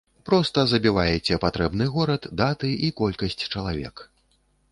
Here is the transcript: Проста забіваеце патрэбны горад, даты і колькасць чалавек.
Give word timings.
Проста 0.27 0.61
забіваеце 0.71 1.37
патрэбны 1.43 1.85
горад, 1.97 2.25
даты 2.41 2.73
і 2.87 2.91
колькасць 3.01 3.39
чалавек. 3.53 3.95